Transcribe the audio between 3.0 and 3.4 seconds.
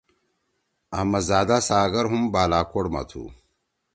تُھو۔